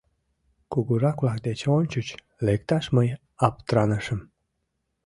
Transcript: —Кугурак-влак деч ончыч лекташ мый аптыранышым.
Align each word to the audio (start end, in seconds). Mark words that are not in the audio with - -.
—Кугурак-влак 0.71 1.39
деч 1.47 1.59
ончыч 1.77 2.07
лекташ 2.45 2.85
мый 2.95 3.07
аптыранышым. 3.47 4.19